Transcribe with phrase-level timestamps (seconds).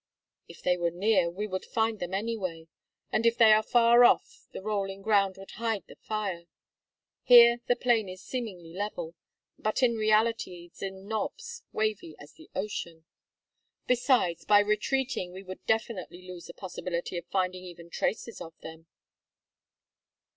[0.47, 2.65] "If they were near we would find them anyway,
[3.11, 6.45] and if they are far off the rolling ground would hide the fire.
[7.21, 9.13] Here the plain is seemingly level,
[9.59, 13.05] but in reality is in knobs, wavy as the ocean.
[13.85, 18.87] Besides, by retreating we would definitely lose the possibility of finding even traces of them."